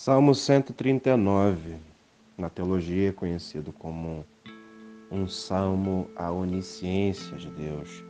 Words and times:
Salmo 0.00 0.32
139, 0.32 1.76
na 2.38 2.48
teologia 2.48 3.12
conhecido 3.12 3.72
como 3.72 4.24
um 5.10 5.26
salmo 5.26 6.08
à 6.14 6.30
onisciência 6.30 7.36
de 7.36 7.50
Deus, 7.50 8.04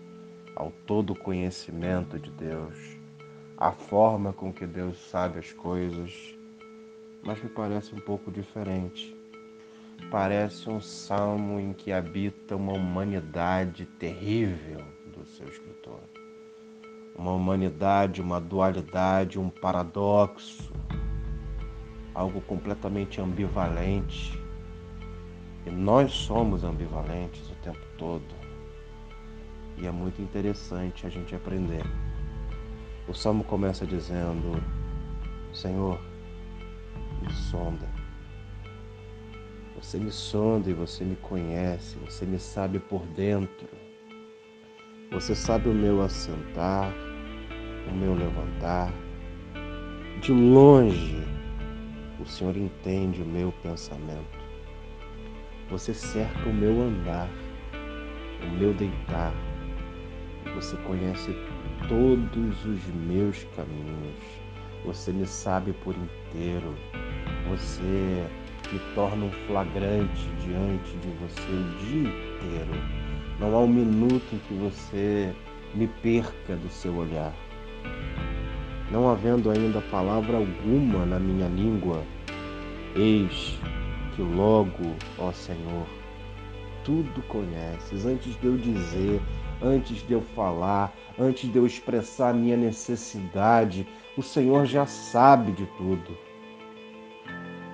ao 0.55 0.71
todo 0.87 1.15
conhecimento 1.15 2.19
de 2.19 2.31
Deus, 2.31 2.77
à 3.57 3.73
forma 3.73 4.35
com 4.35 4.53
que 4.53 4.67
Deus 4.67 4.99
sabe 5.09 5.39
as 5.39 5.51
coisas, 5.55 6.13
mas 7.25 7.43
me 7.43 7.49
parece 7.49 7.95
um 7.95 8.01
pouco 8.01 8.31
diferente. 8.31 9.17
Parece 10.11 10.69
um 10.69 10.83
salmo 10.83 11.59
em 11.59 11.73
que 11.73 11.91
habita 11.91 12.55
uma 12.55 12.75
humanidade 12.75 13.87
terrível 13.99 14.85
do 15.17 15.25
seu 15.25 15.49
escritor. 15.49 16.01
Uma 17.17 17.33
humanidade, 17.33 18.21
uma 18.21 18.39
dualidade, 18.39 19.39
um 19.39 19.49
paradoxo, 19.49 20.71
algo 22.19 22.41
completamente 22.41 23.21
ambivalente. 23.21 24.37
E 25.65 25.71
nós 25.71 26.13
somos 26.13 26.65
ambivalentes 26.65 27.49
o 27.49 27.55
tempo 27.63 27.87
todo. 27.97 28.35
E 29.77 29.87
é 29.87 29.93
muito 29.93 30.21
interessante 30.21 31.07
a 31.07 31.11
gente 31.11 31.35
aprender. 31.37 31.85
O 33.07 33.15
salmo 33.15 33.45
começa 33.45 33.87
dizendo: 33.87 34.61
Senhor, 35.53 36.01
me 37.23 37.33
sonda. 37.33 37.87
Você 39.77 39.97
me 39.97 40.11
sonda 40.11 40.69
e 40.69 40.73
você 40.73 41.05
me 41.05 41.15
conhece, 41.15 41.97
você 41.99 42.27
me 42.27 42.41
sabe 42.41 42.81
por 42.81 43.07
dentro. 43.07 43.69
Você 45.13 45.37
sabe 45.37 45.69
o 45.69 45.73
meu 45.75 46.03
assentar, 46.03 46.93
o 47.89 47.95
meu 47.95 48.13
levantar. 48.13 48.93
De 50.21 50.33
longe 50.33 51.38
o 52.21 52.27
Senhor 52.27 52.57
entende 52.57 53.23
o 53.23 53.27
meu 53.27 53.53
pensamento. 53.63 54.39
Você 55.71 55.95
cerca 55.95 56.49
o 56.49 56.53
meu 56.53 56.83
andar, 56.83 57.29
o 58.43 58.51
meu 58.59 58.73
deitar. 58.75 59.33
Você 60.55 60.77
conhece 60.79 61.35
todos 61.89 62.65
os 62.65 62.85
meus 62.87 63.45
caminhos. 63.57 64.17
Você 64.85 65.13
me 65.13 65.27
sabe 65.27 65.73
por 65.85 65.95
inteiro. 65.95 66.75
Você 67.49 68.27
me 68.73 68.79
torna 68.95 69.27
um 69.27 69.33
flagrante 69.47 70.29
diante 70.41 70.97
de 70.97 71.09
você 71.21 71.51
o 71.51 71.79
dia 71.79 72.09
inteiro. 72.09 72.73
Não 73.39 73.55
há 73.55 73.61
um 73.61 73.69
minuto 73.69 74.25
em 74.33 74.39
que 74.39 74.55
você 74.55 75.35
me 75.75 75.87
perca 75.87 76.57
do 76.57 76.69
seu 76.71 76.97
olhar 76.97 77.33
não 78.91 79.09
havendo 79.09 79.51
ainda 79.51 79.81
palavra 79.83 80.37
alguma 80.37 81.05
na 81.05 81.19
minha 81.19 81.49
língua, 81.49 82.03
eis 82.97 83.59
que 84.15 84.23
logo, 84.23 84.95
ó 85.19 85.31
Senhor, 85.31 85.87
tudo 86.85 87.23
conheces, 87.29 88.07
antes 88.07 88.35
de 88.41 88.47
eu 88.47 88.57
dizer, 88.57 89.21
antes 89.63 90.07
de 90.07 90.15
eu 90.15 90.23
falar, 90.23 90.93
antes 91.19 91.51
de 91.51 91.59
eu 91.59 91.67
expressar 91.67 92.31
a 92.31 92.35
minha 92.35 92.57
necessidade, 92.57 93.87
o 94.17 94.23
Senhor 94.23 94.65
já 94.65 94.87
sabe 94.87 95.53
de 95.53 95.67
tudo. 95.77 96.17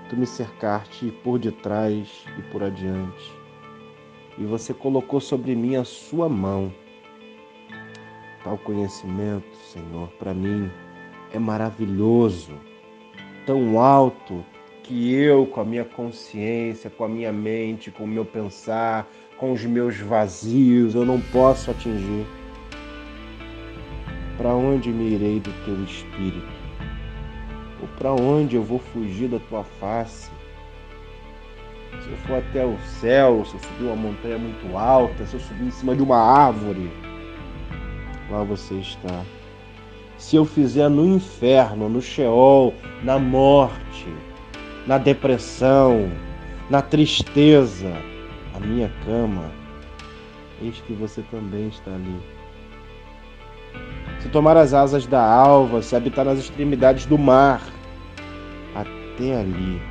Tu 0.08 0.16
me 0.16 0.26
cercaste 0.26 1.12
por 1.22 1.38
detrás 1.38 2.24
e 2.38 2.42
por 2.50 2.62
adiante, 2.62 3.32
e 4.36 4.44
você 4.44 4.74
colocou 4.74 5.20
sobre 5.20 5.54
mim 5.54 5.76
a 5.76 5.84
sua 5.84 6.28
mão. 6.28 6.72
Tal 8.42 8.58
conhecimento, 8.58 9.56
Senhor, 9.56 10.08
para 10.18 10.34
mim 10.34 10.70
é 11.34 11.38
maravilhoso, 11.38 12.52
tão 13.44 13.80
alto 13.80 14.44
que 14.84 15.12
eu, 15.12 15.44
com 15.46 15.60
a 15.60 15.64
minha 15.64 15.84
consciência, 15.84 16.88
com 16.88 17.02
a 17.02 17.08
minha 17.08 17.32
mente, 17.32 17.90
com 17.90 18.04
o 18.04 18.06
meu 18.06 18.24
pensar, 18.24 19.10
com 19.36 19.52
os 19.52 19.64
meus 19.64 19.98
vazios, 19.98 20.94
eu 20.94 21.04
não 21.04 21.20
posso 21.20 21.72
atingir. 21.72 22.24
Para 24.36 24.54
onde 24.54 24.90
me 24.90 25.14
irei 25.14 25.40
do 25.40 25.50
teu 25.64 25.82
espírito? 25.82 26.46
Ou 27.82 27.88
para 27.98 28.12
onde 28.12 28.54
eu 28.54 28.62
vou 28.62 28.78
fugir 28.78 29.28
da 29.28 29.40
tua 29.40 29.64
face? 29.64 30.30
Se 32.00 32.10
eu 32.10 32.16
for 32.18 32.38
até 32.38 32.64
o 32.64 32.78
céu, 33.00 33.44
se 33.44 33.54
eu 33.54 33.60
subir 33.60 33.84
uma 33.86 33.96
montanha 33.96 34.38
muito 34.38 34.76
alta, 34.76 35.26
se 35.26 35.34
eu 35.34 35.40
subir 35.40 35.66
em 35.66 35.70
cima 35.72 35.96
de 35.96 36.02
uma 36.02 36.18
árvore, 36.18 36.92
lá 38.30 38.44
você 38.44 38.74
está 38.74 39.24
se 40.18 40.36
eu 40.36 40.44
fizer 40.44 40.88
no 40.88 41.04
inferno, 41.06 41.88
no 41.88 42.00
Sheol, 42.00 42.74
na 43.02 43.18
morte, 43.18 44.06
na 44.86 44.98
depressão, 44.98 46.10
na 46.70 46.80
tristeza, 46.80 47.92
a 48.54 48.60
minha 48.60 48.90
cama, 49.04 49.50
eis 50.62 50.80
que 50.86 50.92
você 50.92 51.22
também 51.30 51.68
está 51.68 51.90
ali. 51.90 52.16
Se 54.20 54.28
tomar 54.28 54.56
as 54.56 54.72
asas 54.72 55.06
da 55.06 55.22
alva, 55.22 55.82
se 55.82 55.94
habitar 55.94 56.24
nas 56.24 56.38
extremidades 56.38 57.04
do 57.06 57.18
mar, 57.18 57.62
até 58.74 59.40
ali, 59.40 59.82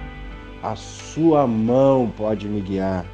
a 0.63 0.75
sua 0.75 1.45
mão 1.45 2.11
pode 2.16 2.47
me 2.47 2.61
guiar 2.61 3.05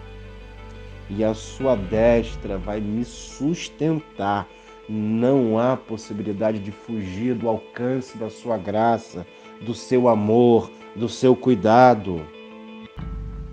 e 1.09 1.23
a 1.23 1.33
sua 1.33 1.75
destra 1.75 2.57
vai 2.57 2.79
me 2.79 3.03
sustentar 3.03 4.47
não 4.89 5.59
há 5.59 5.77
possibilidade 5.77 6.57
de 6.57 6.71
fugir 6.71 7.35
do 7.35 7.47
alcance 7.47 8.17
da 8.17 8.29
sua 8.29 8.57
graça, 8.57 9.25
do 9.61 9.73
seu 9.73 10.09
amor, 10.09 10.71
do 10.95 11.07
seu 11.07 11.35
cuidado. 11.35 12.25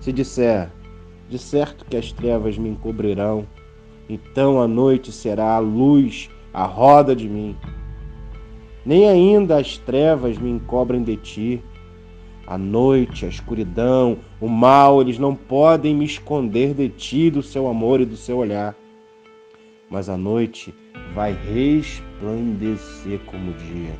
Se 0.00 0.12
disser, 0.12 0.72
de 1.28 1.38
certo 1.38 1.84
que 1.84 1.96
as 1.96 2.10
trevas 2.10 2.56
me 2.56 2.70
encobrirão, 2.70 3.46
então 4.08 4.62
a 4.62 4.66
noite 4.66 5.12
será 5.12 5.56
a 5.56 5.58
luz 5.58 6.30
à 6.54 6.64
roda 6.64 7.14
de 7.14 7.28
mim. 7.28 7.54
Nem 8.84 9.06
ainda 9.06 9.58
as 9.58 9.76
trevas 9.76 10.38
me 10.38 10.48
encobrem 10.48 11.02
de 11.02 11.16
ti. 11.16 11.62
A 12.46 12.56
noite, 12.56 13.26
a 13.26 13.28
escuridão, 13.28 14.18
o 14.40 14.48
mal, 14.48 15.02
eles 15.02 15.18
não 15.18 15.34
podem 15.34 15.94
me 15.94 16.04
esconder 16.04 16.72
de 16.72 16.88
ti, 16.88 17.28
do 17.28 17.42
seu 17.42 17.66
amor 17.66 18.00
e 18.00 18.06
do 18.06 18.16
seu 18.16 18.38
olhar. 18.38 18.76
Mas 19.90 20.08
a 20.08 20.16
noite 20.16 20.72
vai 21.14 21.32
resplandecer 21.32 23.20
como 23.26 23.52
dia. 23.54 23.94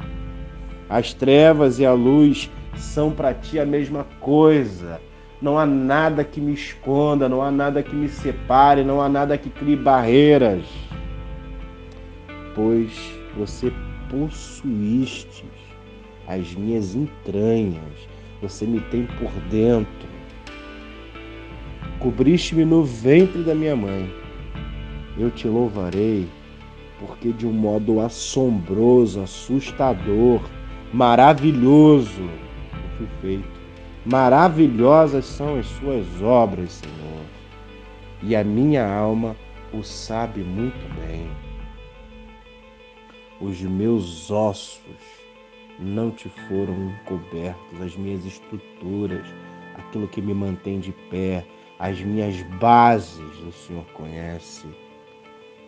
As 0.88 1.12
trevas 1.12 1.78
e 1.78 1.86
a 1.86 1.92
luz 1.92 2.50
são 2.76 3.10
para 3.10 3.34
ti 3.34 3.58
a 3.58 3.66
mesma 3.66 4.04
coisa. 4.20 5.00
Não 5.40 5.58
há 5.58 5.66
nada 5.66 6.24
que 6.24 6.40
me 6.40 6.52
esconda, 6.52 7.28
não 7.28 7.42
há 7.42 7.50
nada 7.50 7.82
que 7.82 7.94
me 7.94 8.08
separe, 8.08 8.84
não 8.84 9.02
há 9.02 9.08
nada 9.08 9.36
que 9.36 9.50
crie 9.50 9.76
barreiras. 9.76 10.64
Pois 12.54 12.92
você 13.36 13.72
possuíste 14.08 15.44
as 16.26 16.54
minhas 16.54 16.94
entranhas, 16.94 18.08
você 18.40 18.64
me 18.66 18.80
tem 18.80 19.06
por 19.18 19.30
dentro. 19.50 20.08
Cobriste-me 21.98 22.64
no 22.64 22.84
ventre 22.84 23.42
da 23.42 23.54
minha 23.54 23.76
mãe. 23.76 24.12
Eu 25.18 25.30
te 25.30 25.48
louvarei 25.48 26.26
porque 26.98 27.32
de 27.32 27.46
um 27.46 27.52
modo 27.52 28.00
assombroso, 28.00 29.20
assustador, 29.20 30.40
maravilhoso 30.92 32.22
eu 32.22 32.96
fui 32.96 33.08
feito. 33.20 33.56
Maravilhosas 34.04 35.24
são 35.24 35.58
as 35.58 35.66
suas 35.66 36.22
obras, 36.22 36.72
Senhor, 36.72 37.24
e 38.22 38.36
a 38.36 38.44
minha 38.44 38.86
alma 38.86 39.36
o 39.72 39.82
sabe 39.82 40.42
muito 40.42 40.88
bem. 40.94 41.28
Os 43.40 43.60
meus 43.60 44.30
ossos 44.30 44.80
não 45.78 46.10
te 46.10 46.28
foram 46.48 46.90
encobertos, 46.90 47.82
as 47.82 47.96
minhas 47.96 48.24
estruturas, 48.24 49.26
aquilo 49.74 50.08
que 50.08 50.22
me 50.22 50.32
mantém 50.32 50.80
de 50.80 50.92
pé, 51.10 51.44
as 51.78 52.00
minhas 52.00 52.40
bases, 52.58 53.38
o 53.46 53.52
Senhor 53.52 53.84
conhece 53.92 54.66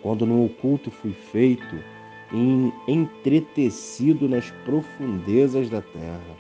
quando 0.03 0.27
no 0.27 0.45
oculto 0.45 0.91
fui 0.91 1.13
feito 1.13 1.79
e 2.33 2.73
entretecido 2.87 4.29
nas 4.29 4.51
profundezas 4.65 5.69
da 5.71 5.81
terra. 5.81 6.37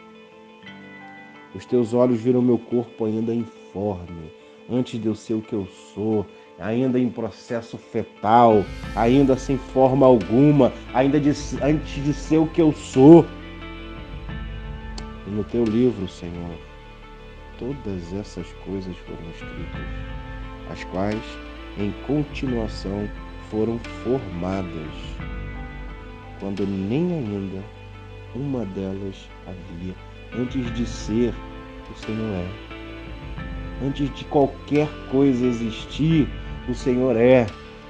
Os 1.55 1.65
teus 1.65 1.95
olhos 1.95 2.21
viram 2.21 2.43
meu 2.43 2.59
corpo 2.59 3.07
ainda 3.07 3.35
informe, 3.35 4.31
antes 4.71 5.01
de 5.01 5.07
eu 5.07 5.15
ser 5.15 5.35
o 5.35 5.41
que 5.41 5.55
eu 5.55 5.67
sou, 5.95 6.27
ainda 6.59 6.99
em 6.99 7.09
processo 7.09 7.79
fetal, 7.79 8.65
ainda 8.95 9.37
sem 9.37 9.57
forma 9.57 10.05
alguma, 10.05 10.73
ainda 10.93 11.19
de, 11.19 11.31
antes 11.63 12.05
de 12.05 12.13
ser 12.13 12.39
o 12.39 12.47
que 12.47 12.61
eu 12.61 12.73
sou. 12.73 13.25
E 15.27 15.31
no 15.31 15.45
teu 15.45 15.65
livro, 15.65 16.07
Senhor, 16.09 16.55
todas 17.59 18.13
essas 18.13 18.47
coisas 18.65 18.97
foram 18.99 19.31
escritas, 19.31 19.87
as 20.71 20.85
quais, 20.85 21.23
em 21.79 21.93
continuação, 22.07 23.09
foram 23.51 23.79
formadas, 24.05 24.93
quando 26.41 26.67
nem 26.67 27.13
ainda 27.13 27.63
uma 28.35 28.65
delas 28.67 29.29
havia 29.47 29.95
Antes 30.37 30.75
de 30.75 30.85
ser, 30.87 31.35
o 31.91 31.99
Senhor 31.99 32.35
é. 32.35 33.87
Antes 33.87 34.15
de 34.15 34.25
qualquer 34.27 34.89
coisa 35.11 35.47
existir, 35.47 36.29
o 36.69 36.75
Senhor 36.75 37.17
é. 37.17 37.47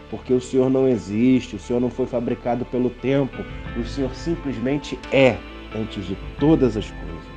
Porque 0.08 0.32
o 0.32 0.40
Senhor 0.40 0.70
não 0.70 0.88
existe, 0.88 1.56
o 1.56 1.58
Senhor 1.58 1.80
não 1.80 1.90
foi 1.90 2.06
fabricado 2.06 2.64
pelo 2.64 2.88
tempo, 2.88 3.44
o 3.76 3.84
Senhor 3.84 4.14
simplesmente 4.14 4.98
é 5.12 5.36
antes 5.74 6.06
de 6.06 6.16
todas 6.38 6.76
as 6.76 6.90
coisas. 6.90 7.28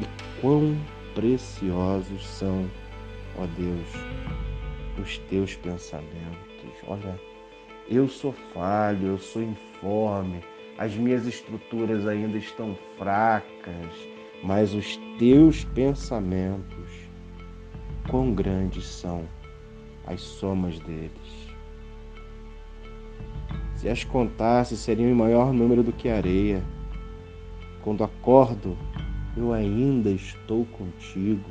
E 0.00 0.40
quão 0.40 0.76
preciosos 1.14 2.26
são, 2.26 2.68
ó 3.36 3.46
Deus, 3.56 3.86
os 5.00 5.18
teus 5.18 5.54
pensamentos. 5.56 6.72
Olha, 6.86 7.18
eu 7.88 8.08
sou 8.08 8.32
falho, 8.52 9.08
eu 9.08 9.18
sou 9.18 9.42
informe, 9.42 10.42
as 10.76 10.94
minhas 10.94 11.26
estruturas 11.26 12.06
ainda 12.06 12.38
estão 12.38 12.76
fracas, 12.96 14.08
mas 14.42 14.74
os 14.74 14.96
teus 15.18 15.64
pensamentos, 15.64 16.88
quão 18.08 18.32
grandes 18.34 18.86
são 18.86 19.28
as 20.06 20.20
somas 20.20 20.78
deles. 20.80 21.48
Se 23.76 23.88
as 23.88 24.02
contasse, 24.02 24.76
seriam 24.76 25.08
em 25.08 25.14
maior 25.14 25.52
número 25.52 25.82
do 25.82 25.92
que 25.92 26.08
areia. 26.08 26.62
Quando 27.82 28.02
acordo, 28.02 28.76
eu 29.36 29.52
ainda 29.52 30.10
estou 30.10 30.66
contigo. 30.66 31.50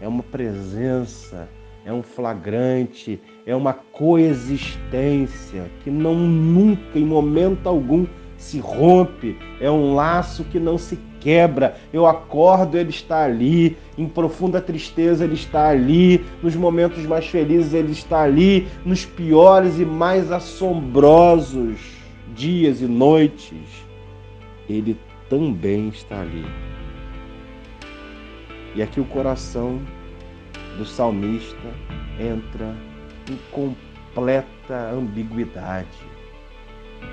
É 0.00 0.06
uma 0.06 0.22
presença, 0.22 1.48
é 1.86 1.92
um 1.92 2.02
flagrante, 2.02 3.20
é 3.46 3.54
uma 3.54 3.72
coexistência 3.72 5.70
que 5.84 5.88
não 5.88 6.16
nunca, 6.16 6.98
em 6.98 7.04
momento 7.04 7.68
algum, 7.68 8.04
se 8.36 8.58
rompe, 8.58 9.38
é 9.60 9.70
um 9.70 9.94
laço 9.94 10.42
que 10.44 10.58
não 10.58 10.76
se 10.76 10.98
quebra. 11.20 11.76
Eu 11.92 12.04
acordo, 12.04 12.76
ele 12.76 12.90
está 12.90 13.22
ali, 13.22 13.76
em 13.96 14.08
profunda 14.08 14.60
tristeza, 14.60 15.22
ele 15.22 15.34
está 15.34 15.68
ali, 15.68 16.24
nos 16.42 16.56
momentos 16.56 17.06
mais 17.06 17.28
felizes, 17.28 17.72
ele 17.72 17.92
está 17.92 18.22
ali, 18.22 18.66
nos 18.84 19.04
piores 19.06 19.78
e 19.78 19.84
mais 19.84 20.32
assombrosos 20.32 21.78
dias 22.34 22.82
e 22.82 22.86
noites, 22.86 23.54
ele 24.68 24.98
também 25.30 25.88
está 25.88 26.20
ali. 26.20 26.44
E 28.74 28.82
aqui 28.82 29.00
o 29.00 29.04
coração 29.04 29.80
do 30.76 30.84
salmista 30.84 31.56
entra 32.18 32.74
em 33.30 33.38
completa 33.50 34.90
ambiguidade. 34.92 35.88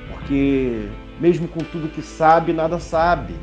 Porque, 0.10 0.88
mesmo 1.20 1.48
com 1.48 1.60
tudo 1.60 1.90
que 1.90 2.02
sabe, 2.02 2.54
nada 2.54 2.80
sabe. 2.80 3.34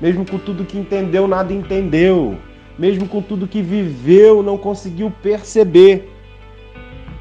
Mesmo 0.00 0.24
com 0.24 0.38
tudo 0.38 0.64
que 0.64 0.78
entendeu, 0.78 1.26
nada 1.26 1.52
entendeu. 1.52 2.38
Mesmo 2.78 3.08
com 3.08 3.20
tudo 3.20 3.48
que 3.48 3.60
viveu, 3.60 4.42
não 4.42 4.56
conseguiu 4.56 5.12
perceber. 5.22 6.08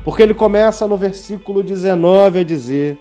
Porque 0.04 0.22
ele 0.24 0.34
começa 0.34 0.88
no 0.88 0.96
versículo 0.96 1.64
19 1.64 2.40
a 2.40 2.44
dizer: 2.44 2.98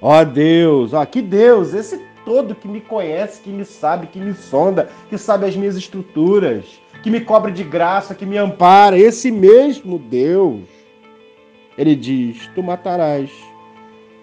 Ó 0.00 0.20
oh 0.20 0.24
Deus, 0.24 0.92
ó, 0.92 1.04
que 1.06 1.22
Deus, 1.22 1.72
esse 1.72 2.00
todo 2.24 2.54
que 2.54 2.68
me 2.68 2.80
conhece, 2.80 3.40
que 3.40 3.50
me 3.50 3.64
sabe, 3.64 4.06
que 4.06 4.18
me 4.18 4.34
sonda, 4.34 4.88
que 5.08 5.16
sabe 5.16 5.46
as 5.46 5.56
minhas 5.56 5.76
estruturas, 5.76 6.81
que 7.02 7.10
me 7.10 7.20
cobre 7.20 7.52
de 7.52 7.64
graça, 7.64 8.14
que 8.14 8.24
me 8.24 8.36
ampara, 8.36 8.98
esse 8.98 9.30
mesmo 9.30 9.98
Deus, 9.98 10.68
ele 11.76 11.94
diz: 11.96 12.46
Tu 12.54 12.62
matarás, 12.62 13.30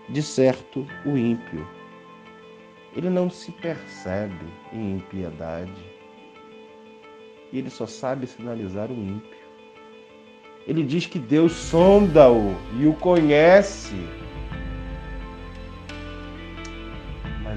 de 0.07 0.21
certo, 0.21 0.85
o 1.05 1.17
ímpio. 1.17 1.67
Ele 2.95 3.09
não 3.09 3.29
se 3.29 3.51
percebe 3.51 4.45
em 4.73 4.95
impiedade. 4.95 5.71
Ele 7.53 7.69
só 7.69 7.85
sabe 7.85 8.27
sinalizar 8.27 8.91
o 8.91 8.95
ímpio. 8.95 9.39
Ele 10.67 10.83
diz 10.83 11.05
que 11.05 11.19
Deus 11.19 11.51
sonda-o 11.51 12.55
e 12.79 12.85
o 12.85 12.93
conhece 12.93 13.95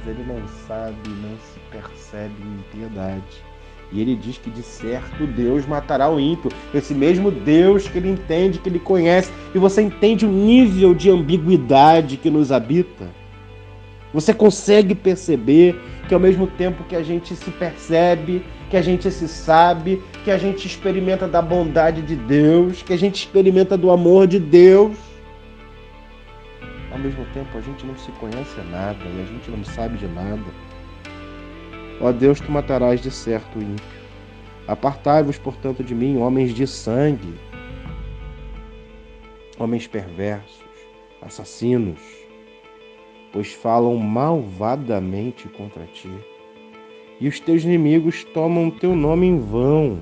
mas 0.02 0.06
ele 0.06 0.24
não 0.24 0.48
sabe, 0.66 0.96
não 1.08 1.36
se 1.38 1.60
percebe 1.70 2.34
em 2.42 2.64
piedade. 2.72 3.44
E 3.92 4.00
ele 4.00 4.16
diz 4.16 4.38
que 4.38 4.50
de 4.50 4.62
certo 4.62 5.26
Deus 5.26 5.66
matará 5.66 6.10
o 6.10 6.18
ímpio. 6.18 6.50
Esse 6.74 6.94
mesmo 6.94 7.30
Deus 7.30 7.86
que 7.86 7.98
ele 7.98 8.08
entende, 8.08 8.58
que 8.58 8.68
ele 8.68 8.78
conhece. 8.78 9.30
E 9.54 9.58
você 9.58 9.82
entende 9.82 10.24
o 10.24 10.30
nível 10.30 10.94
de 10.94 11.10
ambiguidade 11.10 12.16
que 12.16 12.30
nos 12.30 12.50
habita? 12.50 13.10
Você 14.14 14.32
consegue 14.32 14.94
perceber 14.94 15.78
que 16.08 16.14
ao 16.14 16.20
mesmo 16.20 16.46
tempo 16.46 16.84
que 16.84 16.96
a 16.96 17.02
gente 17.02 17.34
se 17.34 17.50
percebe, 17.50 18.44
que 18.70 18.76
a 18.76 18.82
gente 18.82 19.10
se 19.10 19.28
sabe, 19.28 20.02
que 20.24 20.30
a 20.30 20.38
gente 20.38 20.66
experimenta 20.66 21.28
da 21.28 21.42
bondade 21.42 22.02
de 22.02 22.16
Deus, 22.16 22.82
que 22.82 22.92
a 22.92 22.98
gente 22.98 23.16
experimenta 23.16 23.76
do 23.76 23.90
amor 23.90 24.26
de 24.26 24.38
Deus, 24.38 24.96
ao 26.90 26.98
mesmo 26.98 27.24
tempo 27.32 27.56
a 27.56 27.60
gente 27.60 27.86
não 27.86 27.96
se 27.96 28.10
conhece 28.12 28.60
nada 28.70 28.98
e 29.04 29.22
a 29.22 29.24
gente 29.24 29.50
não 29.50 29.64
sabe 29.64 29.96
de 29.96 30.06
nada. 30.08 30.42
Ó 32.00 32.12
Deus, 32.12 32.40
tu 32.40 32.50
matarás 32.50 33.00
de 33.00 33.10
certo 33.10 33.58
o 33.58 33.62
ímpio. 33.62 34.02
Apartai-vos, 34.66 35.38
portanto, 35.38 35.82
de 35.82 35.94
mim, 35.94 36.18
homens 36.18 36.54
de 36.54 36.66
sangue, 36.66 37.34
homens 39.58 39.86
perversos, 39.86 40.62
assassinos, 41.20 42.00
pois 43.32 43.52
falam 43.52 43.96
malvadamente 43.96 45.48
contra 45.48 45.84
ti. 45.86 46.10
E 47.20 47.28
os 47.28 47.38
teus 47.38 47.64
inimigos 47.64 48.24
tomam 48.24 48.70
teu 48.70 48.96
nome 48.96 49.26
em 49.26 49.38
vão. 49.38 50.00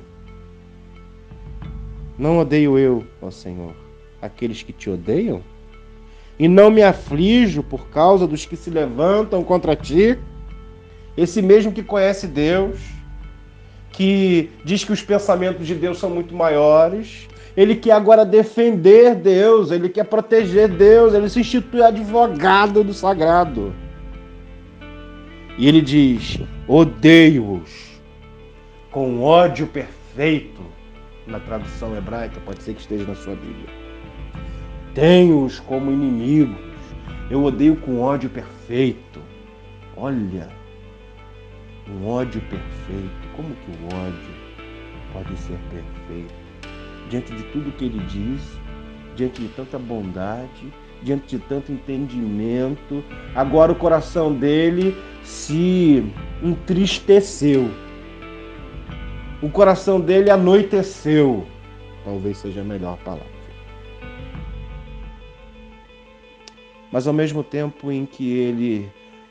Não 2.19 2.39
odeio 2.39 2.79
eu, 2.79 3.05
ó 3.21 3.31
Senhor, 3.31 3.75
aqueles 4.21 4.63
que 4.63 4.73
te 4.73 4.91
odeiam? 4.91 5.43
e 6.41 6.49
não 6.49 6.71
me 6.71 6.83
aflijo 6.83 7.63
por 7.63 7.89
causa 7.91 8.27
dos 8.27 8.47
que 8.47 8.57
se 8.57 8.71
levantam 8.71 9.45
contra 9.45 9.77
ti. 9.77 10.19
Esse 11.21 11.43
mesmo 11.43 11.71
que 11.71 11.83
conhece 11.83 12.27
Deus, 12.27 12.81
que 13.93 14.49
diz 14.65 14.83
que 14.85 14.93
os 14.93 15.03
pensamentos 15.03 15.67
de 15.67 15.75
Deus 15.75 15.99
são 15.99 16.09
muito 16.09 16.35
maiores, 16.35 17.29
ele 17.55 17.77
quer 17.77 17.93
agora 17.93 18.25
defender 18.25 19.17
Deus, 19.17 19.71
ele 19.71 19.91
quer 19.91 20.05
proteger 20.05 20.67
Deus, 20.67 21.13
ele 21.13 21.29
se 21.29 21.41
institui 21.41 21.83
advogado 21.83 22.83
do 22.83 22.95
sagrado. 22.95 23.75
E 25.59 25.69
ele 25.69 25.83
diz: 25.83 26.41
odeio-os 26.67 28.01
com 28.91 29.23
ódio 29.23 29.67
perfeito. 29.67 30.63
Na 31.27 31.39
tradução 31.39 31.95
hebraica, 31.95 32.41
pode 32.47 32.63
ser 32.63 32.73
que 32.73 32.81
esteja 32.81 33.05
na 33.05 33.15
sua 33.15 33.35
Bíblia. 33.35 33.69
Tenho-os 34.95 35.61
como 35.61 35.93
inimigos. 35.93 36.57
Eu 37.31 37.45
odeio 37.45 37.77
com 37.77 38.01
ódio 38.01 38.31
perfeito. 38.31 39.21
Olha, 39.95 40.60
um 41.91 42.09
ódio 42.09 42.41
perfeito. 42.43 43.29
Como 43.37 43.55
que 43.55 43.71
o 43.71 43.97
ódio 43.97 44.31
pode 45.13 45.37
ser 45.39 45.59
perfeito? 45.71 46.35
Diante 47.09 47.35
de 47.35 47.43
tudo 47.45 47.73
que 47.73 47.87
ele 47.87 47.99
diz, 48.07 48.59
diante 49.17 49.43
de 49.43 49.49
tanta 49.49 49.79
bondade, 49.79 50.73
diante 51.03 51.37
de 51.37 51.43
tanto 51.45 51.73
entendimento, 51.73 53.03
agora 53.35 53.73
o 53.73 53.75
coração 53.77 54.33
dele 54.33 54.97
se 55.23 56.05
entristeceu. 56.43 57.71
O 59.43 59.49
coração 59.49 60.01
dele 60.01 60.31
anoiteceu. 60.31 61.47
Talvez 62.05 62.39
seja 62.39 62.61
a 62.61 62.65
melhor 62.65 62.97
palavra. 62.99 63.41
mas 66.91 67.07
ao 67.07 67.15
mesmo 67.15 67.43
tempo 67.43 67.91
em 67.93 68.05
que 68.05 68.33
ele 68.33 68.91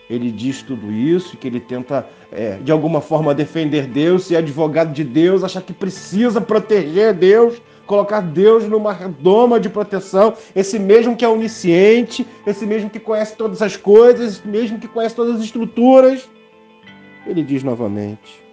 ele 0.10 0.32
diz 0.32 0.64
tudo 0.64 0.92
isso, 0.92 1.38
que 1.38 1.48
ele 1.48 1.60
tenta 1.60 2.10
é, 2.32 2.56
de 2.56 2.72
alguma 2.72 3.00
forma 3.00 3.36
defender 3.36 3.86
Deus, 3.86 4.24
ser 4.24 4.38
advogado 4.38 4.92
de 4.92 5.04
Deus, 5.04 5.44
achar 5.44 5.62
que 5.62 5.72
precisa 5.72 6.42
proteger 6.42 7.14
Deus, 7.14 7.62
colocar 7.86 8.22
Deus 8.22 8.68
numa 8.68 8.92
redoma 8.92 9.60
de 9.60 9.70
proteção, 9.70 10.34
esse 10.56 10.80
mesmo 10.80 11.16
que 11.16 11.24
é 11.24 11.30
onisciente, 11.30 12.26
esse 12.46 12.66
mesmo 12.66 12.90
que 12.90 13.00
conhece 13.00 13.36
todas 13.36 13.62
as 13.62 13.78
coisas, 13.78 14.38
esse 14.38 14.48
mesmo 14.48 14.80
que 14.80 14.88
conhece 14.88 15.16
todas 15.16 15.36
as 15.36 15.42
estruturas. 15.44 16.28
Ele 17.28 17.44
diz 17.44 17.64
novamente: 17.64 18.44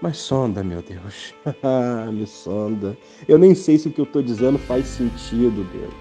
Mas 0.00 0.16
sonda, 0.16 0.64
meu 0.64 0.80
Deus, 0.80 1.34
me 2.14 2.26
sonda. 2.26 2.96
Eu 3.28 3.36
nem 3.36 3.54
sei 3.54 3.76
se 3.76 3.88
o 3.88 3.90
que 3.90 4.00
eu 4.00 4.04
estou 4.04 4.22
dizendo 4.22 4.56
faz 4.56 4.86
sentido, 4.86 5.66
Deus. 5.70 5.94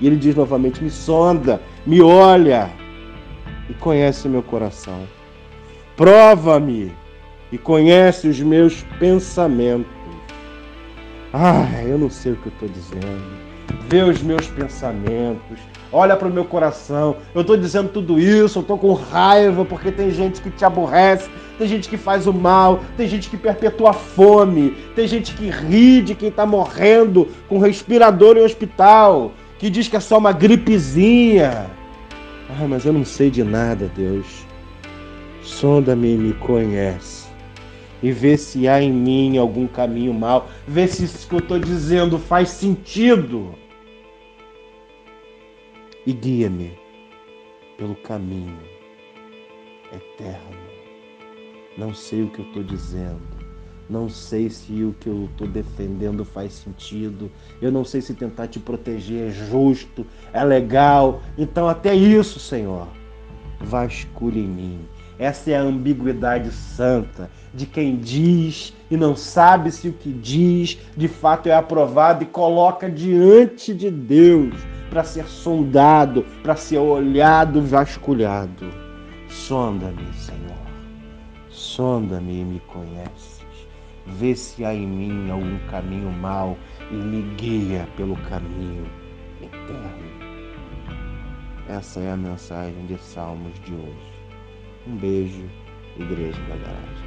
E 0.00 0.08
ele 0.08 0.16
diz 0.16 0.34
novamente: 0.34 0.82
Me 0.82 0.90
sonda, 0.90 1.60
me 1.86 2.00
olha 2.00 2.68
e 3.68 3.74
conhece 3.74 4.28
meu 4.28 4.42
coração. 4.42 5.06
Prova-me 5.96 6.92
e 7.50 7.58
conhece 7.58 8.28
os 8.28 8.40
meus 8.40 8.82
pensamentos. 8.98 9.86
Ah, 11.32 11.82
eu 11.84 11.98
não 11.98 12.10
sei 12.10 12.32
o 12.32 12.36
que 12.36 12.46
eu 12.46 12.52
estou 12.52 12.68
dizendo. 12.68 13.46
vê 13.88 14.02
os 14.02 14.22
meus 14.22 14.46
pensamentos, 14.46 15.58
olha 15.92 16.16
para 16.16 16.28
o 16.28 16.30
meu 16.30 16.44
coração. 16.44 17.16
Eu 17.34 17.40
estou 17.42 17.56
dizendo 17.56 17.88
tudo 17.88 18.18
isso, 18.18 18.58
eu 18.58 18.62
estou 18.62 18.78
com 18.78 18.92
raiva 18.92 19.64
porque 19.64 19.90
tem 19.90 20.10
gente 20.10 20.40
que 20.40 20.50
te 20.50 20.64
aborrece, 20.64 21.28
tem 21.58 21.66
gente 21.66 21.88
que 21.88 21.96
faz 21.96 22.26
o 22.26 22.32
mal, 22.32 22.80
tem 22.96 23.08
gente 23.08 23.28
que 23.28 23.36
perpetua 23.36 23.90
a 23.90 23.94
fome, 23.94 24.70
tem 24.94 25.06
gente 25.06 25.34
que 25.34 25.48
ri 25.48 26.02
de 26.02 26.14
quem 26.14 26.28
está 26.28 26.44
morrendo 26.44 27.28
com 27.48 27.58
respirador 27.58 28.36
em 28.36 28.42
hospital, 28.42 29.32
que 29.58 29.70
diz 29.70 29.88
que 29.88 29.96
é 29.96 30.00
só 30.00 30.18
uma 30.18 30.32
gripezinha. 30.32 31.66
Ah, 32.48 32.66
mas 32.68 32.84
eu 32.84 32.92
não 32.92 33.04
sei 33.04 33.30
de 33.30 33.42
nada, 33.42 33.90
Deus. 33.94 34.46
Sonda-me 35.42 36.14
e 36.14 36.16
me 36.16 36.32
conhece. 36.34 37.28
E 38.02 38.12
vê 38.12 38.36
se 38.36 38.68
há 38.68 38.80
em 38.80 38.92
mim 38.92 39.36
algum 39.36 39.66
caminho 39.66 40.14
mal. 40.14 40.48
Vê 40.66 40.86
se 40.86 41.04
isso 41.04 41.28
que 41.28 41.34
eu 41.34 41.40
estou 41.40 41.58
dizendo 41.58 42.18
faz 42.18 42.50
sentido 42.50 43.54
e 46.06 46.12
guia-me 46.12 46.78
pelo 47.76 47.96
caminho 47.96 48.58
eterno. 49.92 50.56
Não 51.76 51.92
sei 51.92 52.22
o 52.22 52.30
que 52.30 52.38
eu 52.40 52.46
estou 52.46 52.62
dizendo, 52.62 53.20
não 53.88 54.08
sei 54.08 54.50
se 54.50 54.82
o 54.82 54.94
que 54.98 55.08
eu 55.08 55.28
estou 55.30 55.46
defendendo 55.46 56.24
faz 56.24 56.52
sentido, 56.52 57.30
eu 57.62 57.70
não 57.70 57.84
sei 57.84 58.00
se 58.00 58.14
tentar 58.14 58.48
te 58.48 58.58
proteger 58.58 59.28
é 59.28 59.30
justo, 59.30 60.04
é 60.32 60.42
legal. 60.42 61.20
Então, 61.38 61.68
até 61.68 61.94
isso, 61.94 62.40
Senhor, 62.40 62.88
vasculhe 63.60 64.40
em 64.40 64.48
mim. 64.48 64.80
Essa 65.18 65.52
é 65.52 65.56
a 65.56 65.62
ambiguidade 65.62 66.50
santa 66.50 67.30
de 67.54 67.64
quem 67.64 67.96
diz 67.96 68.74
e 68.90 68.96
não 68.96 69.16
sabe 69.16 69.70
se 69.70 69.88
o 69.88 69.92
que 69.92 70.12
diz 70.12 70.78
de 70.94 71.08
fato 71.08 71.48
é 71.48 71.54
aprovado 71.54 72.22
e 72.22 72.26
coloca 72.26 72.90
diante 72.90 73.72
de 73.72 73.90
Deus 73.90 74.54
para 74.90 75.04
ser 75.04 75.26
sondado, 75.26 76.24
para 76.42 76.54
ser 76.54 76.78
olhado, 76.78 77.62
vasculhado. 77.62 78.66
Sonda-me, 79.28 80.12
Senhor. 80.14 80.56
Sonda-me 81.48 82.40
e 82.40 82.44
me 82.44 82.60
conheces. 82.60 83.35
Vê 84.06 84.34
se 84.36 84.64
há 84.64 84.72
em 84.72 84.86
mim 84.86 85.30
algum 85.30 85.58
caminho 85.68 86.10
mau 86.12 86.56
e 86.90 86.94
me 86.94 87.22
guia 87.34 87.88
pelo 87.96 88.16
caminho 88.28 88.86
eterno. 89.42 90.26
Essa 91.68 92.00
é 92.00 92.12
a 92.12 92.16
mensagem 92.16 92.86
de 92.86 92.96
Salmos 92.98 93.58
de 93.60 93.74
hoje. 93.74 94.12
Um 94.86 94.96
beijo, 94.96 95.50
Igreja 95.96 96.40
da 96.42 96.56
Garagem. 96.56 97.05